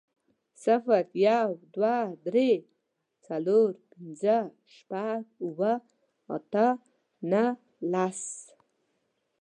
صفر، 0.63 1.03
يو، 1.27 1.49
دوه، 1.73 1.97
درې، 2.25 2.51
څلور، 3.25 3.69
پنځه، 3.91 4.37
شپږ، 4.75 5.21
اووه، 5.45 5.73
اته، 6.35 6.67
نهه، 7.31 7.49
لس 7.91 8.21